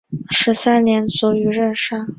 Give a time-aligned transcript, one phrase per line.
[0.31, 2.09] 十三年卒于任上。